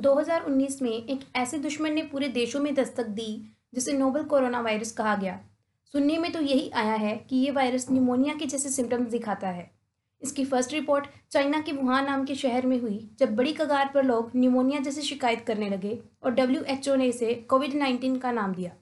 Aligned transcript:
2019 0.00 0.82
में 0.82 0.90
एक 0.90 1.20
ऐसे 1.36 1.58
दुश्मन 1.58 1.92
ने 1.92 2.02
पूरे 2.02 2.28
देशों 2.28 2.60
में 2.60 2.74
दस्तक 2.74 3.06
दी, 3.06 3.56
जिसे 3.74 3.92
नोबल 3.92 4.22
कोरोना 4.22 4.60
वायरस 4.60 4.92
कहा 4.92 5.16
गया। 5.16 5.40
सुनने 5.92 6.18
में 6.18 6.32
तो 6.32 6.40
यही 6.40 6.70
आया 6.70 6.94
है 6.94 7.16
कि 7.16 7.36
ये 7.36 7.50
वायरस 7.50 7.90
निमोनिया 7.90 8.34
के 8.34 8.46
जैसे 8.46 8.68
सिम्टम्स 8.68 9.10
दिखाता 9.10 9.48
है। 9.48 9.70
इसकी 10.22 10.44
फ़र्स्ट 10.44 10.72
रिपोर्ट 10.72 11.06
चाइना 11.30 11.60
के 11.60 11.72
वुहान 11.72 12.04
नाम 12.04 12.24
के 12.24 12.34
शहर 12.34 12.66
में 12.66 12.80
हुई, 12.80 13.10
जब 13.18 13.36
बड़ी 13.36 13.52
कगार 13.52 13.90
पर 13.94 14.04
लोग 14.04 14.30
निमोनिया 14.34 14.80
जैसी 14.80 15.02
शिकायत 15.02 15.40
करने 15.40 15.68
लगे 15.68 16.02
और 16.22 16.30
डब्ल्यू 16.30 16.96
ने 16.96 17.06
इसे 17.06 17.34
कोविड 17.34 17.74
नाइन्टीन 17.74 18.16
का 18.16 18.32
नाम 18.32 18.54
दिया। 18.54 18.72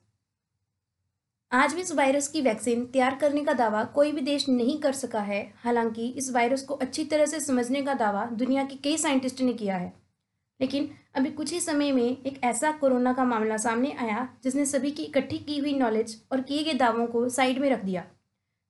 आज 1.52 1.74
भी 1.74 1.80
इस 1.80 1.92
वायरस 1.92 2.28
की 2.28 2.40
वैक्सीन 2.40 2.86
तैयार 2.86 3.14
करने 3.14 3.44
का 3.44 3.52
दावा 3.52 3.84
कोई 3.84 4.12
भी 4.12 4.20
देश 4.20 4.48
नहीं 4.48 4.80
कर 4.80 4.92
सका 4.92 5.20
है, 5.20 5.52
हालाँकि 5.56 6.08
इस 6.08 6.32
वायरस 6.32 6.62
को 6.62 6.74
अच्छी 6.74 7.04
तरह 7.04 7.26
से 7.26 7.40
समझने 7.40 7.82
का 7.82 7.94
दावा 7.94 8.26
दुनिया 8.26 8.64
के 8.64 8.76
कई 8.76 8.96
साइंटिस्ट 8.96 9.40
ने 9.40 9.52
किया 9.52 9.76
है। 9.76 10.07
लेकिन 10.60 10.90
अभी 11.14 11.30
कुछ 11.30 11.52
ही 11.52 11.60
समय 11.60 11.92
में 11.92 12.02
एक 12.02 12.40
ऐसा 12.44 12.72
कोरोना 12.72 13.12
का 13.12 13.24
मामला 13.24 13.56
सामने 13.56 13.92
आया 13.92 14.28
जिसने 14.44 14.64
सभी 14.66 14.90
की 14.90 15.02
इकट्ठी 15.02 15.38
की 15.38 15.58
हुई 15.58 15.72
नॉलेज 15.78 16.22
और 16.32 16.40
किए 16.40 16.64
गए 16.64 16.74
दावों 16.74 17.06
को 17.06 17.28
साइड 17.28 17.58
में 17.58 17.70
रख 17.70 17.84
दिया। 17.84 18.04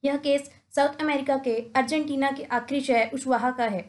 यह 0.04 0.16
केस 0.16 0.50
साउथ 0.76 1.00
अमेरिका 1.00 1.36
के 1.36 1.54
अर्जेंटीना 1.76 2.30
के 2.30 2.42
आखिरी 2.42 2.80
शहर 2.80 3.10
उशवाहा 3.14 3.50
का 3.50 3.64
है। 3.64 3.80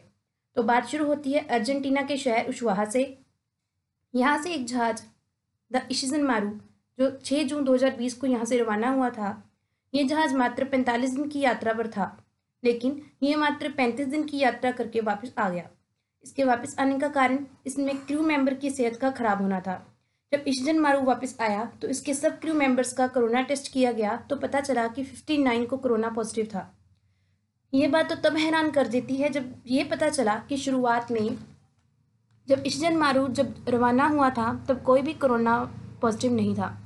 तो 0.56 0.62
बात 0.62 0.86
शुरू 0.86 1.06
होती 1.06 1.32
है 1.32 1.40
अर्जेंटीना 1.40 2.02
के 2.02 2.16
शहर 2.16 2.48
उशवाहा 2.48 2.84
से। 2.84 3.02
यहाँ 4.14 4.42
से 4.42 4.54
एक 4.54 4.64
जहाज़, 4.64 5.02
द 5.72 5.86
इशिजन 5.90 6.22
मारू 6.22 6.50
जो 6.98 7.10
6 7.24 7.42
जून 7.42 7.64
2020 7.64 8.14
को 8.14 8.26
यहाँ 8.26 8.44
से 8.44 8.58
रवाना 8.58 8.90
हुआ 8.90 9.10
था, 9.10 9.50
ये 9.94 10.04
जहाज़ 10.04 10.34
मात्र 10.34 10.64
45 10.64 11.10
दिन 11.10 11.28
की 11.28 11.40
यात्रा 11.40 11.72
पर 11.72 11.88
था, 11.88 12.24
लेकिन 12.64 13.02
ये 13.22 13.36
मात्र 13.36 13.68
35 13.68 14.06
दिन 14.06 14.24
की 14.24 14.38
यात्रा 14.38 14.70
करके 14.70 15.00
वापस 15.00 15.32
आ 15.38 15.48
गया। 15.48 15.68
इसके 16.24 16.44
वापस 16.44 16.76
आने 16.78 16.98
का 16.98 17.08
कारण 17.08 17.38
इसमें 17.66 17.96
क्रू 17.98 18.22
मेंबर 18.22 18.54
की 18.54 18.70
सेहत 18.70 18.96
का 18.96 19.10
खराब 19.10 19.42
होना 19.42 19.60
था। 19.60 19.74
जब 20.32 20.44
इशजन 20.48 20.78
मारू 20.78 21.00
वापस 21.02 21.36
आया 21.40 21.64
तो 21.82 21.88
इसके 21.88 22.14
सब 22.14 22.38
क्रू 22.40 22.54
मेंबर्स 22.54 22.92
का 22.92 23.06
कोरोना 23.06 23.42
टेस्ट 23.42 23.72
किया 23.72 23.92
गया 23.92 24.16
तो 24.30 24.36
पता 24.36 24.60
चला 24.60 24.86
कि 24.88 25.04
59 25.04 25.66
को 25.66 25.76
कोरोना 25.76 26.08
पॉजिटिव 26.08 26.46
था। 26.46 26.70
ये 27.72 27.88
बात 27.88 28.08
तो 28.08 28.14
तब 28.20 28.36
हैरान 28.36 28.70
कर 28.70 28.88
देती 28.88 29.16
है 29.16 29.28
जब 29.28 29.52
ये 29.66 29.84
पता 29.84 30.08
चला 30.08 30.36
कि 30.48 30.56
शुरुआत 30.56 31.10
में 31.10 31.36
जब 32.48 32.62
इशजन 32.66 32.96
मारू 32.96 33.26
जब 33.28 33.54
रवाना 33.68 34.06
हुआ 34.06 34.30
था, 34.30 34.52
तब 34.68 34.82
कोई 34.82 35.02
भी 35.02 35.12
कोरोना 35.14 35.58
पॉजिटिव 36.02 36.32
नहीं 36.32 36.54
था। 36.54 36.76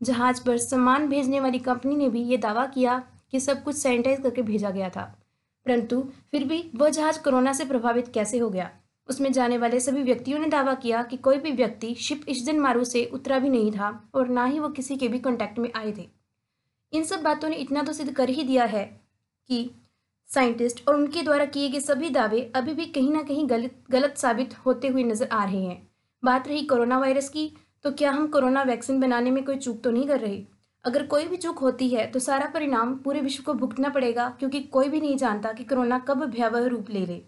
जहाज़ 0.00 0.42
पर 0.44 0.58
सामान 0.58 1.08
भेजने 1.08 1.40
वाली 1.40 1.58
कंपनी 1.58 1.96
ने 1.96 2.08
भी 2.08 2.22
ये 2.22 2.36
दावा 2.36 2.66
किया 2.66 2.98
कि 3.30 3.40
सब 3.40 3.62
कुछ 3.64 3.76
सैनिटाइज 3.76 4.20
करके 4.20 4.42
भेजा 4.42 4.70
गया 4.70 4.88
था। 4.88 5.14
परंतु 5.68 6.00
फिर 6.30 6.44
भी 6.44 6.62
वह 6.74 6.88
जहाज़ 6.88 7.18
कोरोना 7.22 7.52
से 7.52 7.64
प्रभावित 7.64 8.06
कैसे 8.08 8.38
हो 8.38 8.48
गया? 8.50 8.70
उसमें 9.08 9.30
जाने 9.32 9.58
वाले 9.58 9.80
सभी 9.80 10.02
व्यक्तियों 10.02 10.38
ने 10.38 10.46
दावा 10.46 10.74
किया 10.74 11.02
कि 11.02 11.16
कोई 11.16 11.38
भी 11.38 11.50
व्यक्ति 11.52 11.94
शिप 11.94 12.24
इश्जन 12.28 12.58
मारू 12.58 12.84
से 12.84 13.04
उतरा 13.14 13.38
भी 13.38 13.48
नहीं 13.48 13.72
था 13.72 13.90
और 14.14 14.28
ना 14.28 14.44
ही 14.44 14.58
वो 14.58 14.68
किसी 14.68 14.96
के 14.96 15.08
भी 15.08 15.18
कॉन्टैक्ट 15.18 15.58
में 15.58 15.70
आए 15.76 15.92
थे। 15.92 16.08
इन 16.92 17.04
सब 17.04 17.22
बातों 17.22 17.48
ने 17.48 17.56
इतना 17.56 17.82
तो 17.82 17.92
सिद्ध 17.92 18.12
कर 18.12 18.28
ही 18.28 18.44
दिया 18.44 18.64
है 18.64 18.84
कि 19.50 19.70
साइंटिस्ट 20.28 20.86
और 20.88 20.94
उनके 20.94 21.22
द्वारा 21.22 21.44
किए 21.46 21.68
गए 21.68 21.80
सभी 21.80 22.10
दावे 22.10 22.40
अभी 22.56 22.74
भी 22.74 22.86
कहीं 22.86 23.12
ना 23.12 23.22
कहीं 23.22 23.48
गलत 23.50 23.82
गलत 23.90 24.16
साबित 24.16 24.54
होते 24.66 24.88
हुए 24.88 25.04
नज़र 25.04 25.28
आ 25.28 25.44
रहे 25.44 25.62
हैं। 25.62 25.82
बात 26.22 26.48
रही 26.48 26.62
कोरोना 26.64 26.98
वायरस 26.98 27.28
की 27.28 27.50
तो 27.84 27.90
क्या 27.92 28.10
हम 28.10 28.26
कोरोना 28.28 28.62
वैक्सीन 28.62 29.00
बनाने 29.00 29.30
में 29.30 29.44
कोई 29.44 29.56
चूक 29.56 29.82
तो 29.84 29.90
नहीं 29.90 30.06
कर 30.08 30.20
रहे? 30.20 30.42
अगर 30.88 31.06
कोई 31.06 31.26
भी 31.28 31.36
चूक 31.36 31.58
होती 31.58 31.88
है 31.88 32.06
तो 32.06 32.18
सारा 32.18 32.46
परिणाम 32.50 32.94
पूरे 32.98 33.20
विश्व 33.20 33.42
को 33.42 33.54
भुगतना 33.54 33.88
पड़ेगा, 33.88 34.28
क्योंकि 34.38 34.60
कोई 34.62 34.88
भी 34.88 35.00
नहीं 35.00 35.16
जानता 35.16 35.52
कि 35.52 35.64
कोरोना 35.64 35.98
कब 35.98 36.24
भयावह 36.26 36.66
रूप 36.66 36.90
ले 36.90 37.04
ले 37.06 37.20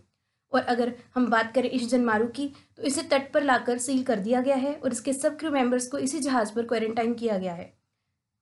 और 0.53 0.63
अगर 0.65 0.93
हम 1.15 1.27
बात 1.27 1.53
करें 1.55 1.69
इस 1.71 1.89
जनमारू 1.91 2.27
की 2.27 2.47
तो 2.77 2.83
इसे 2.83 3.03
तट 3.09 3.33
पर 3.33 3.43
लाकर 3.43 3.79
सील 3.79 4.03
कर 4.03 4.21
दिया 4.21 4.41
गया 4.41 4.57
है 4.59 4.75
और 4.75 4.93
इसके 4.93 5.13
सब 5.13 5.37
क्रू 5.39 5.51
मेंबर्स 5.51 5.87
को 5.89 5.99
इसी 5.99 6.21
जहाज़ 6.21 6.55
पर 6.55 6.67
क्वारंटाइन 6.67 7.15
किया 7.15 7.39
गया 7.39 7.53
है। 7.53 7.73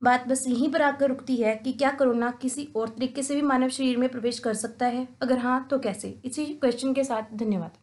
बात 0.03 0.29
बस 0.29 0.45
यहीं 0.49 0.71
पर 0.73 0.83
आकर 0.83 1.09
रुकती 1.09 1.37
है 1.37 1.55
कि 1.57 1.73
क्या 1.73 1.91
कोरोना 1.91 2.31
किसी 2.43 2.69
और 2.77 2.89
तरीके 2.89 3.23
से 3.23 3.35
भी 3.35 3.43
मानव 3.43 3.69
शरीर 3.71 3.97
में 3.97 4.09
प्रवेश 4.09 4.39
कर 4.39 4.55
सकता 4.55 4.87
है? 4.87 5.07
अगर 5.23 5.39
हाँ 5.39 5.67
तो 5.71 5.79
कैसे? 5.79 6.09
इसी 6.25 6.45
क्वेश्चन 6.47 6.93
के 6.93 7.05
साथ 7.05 7.37
धन्यवाद। 7.37 7.77